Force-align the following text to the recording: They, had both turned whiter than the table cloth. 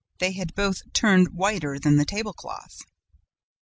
They, 0.17 0.31
had 0.31 0.55
both 0.55 0.91
turned 0.93 1.27
whiter 1.35 1.77
than 1.77 1.97
the 1.97 2.05
table 2.05 2.33
cloth. 2.33 2.81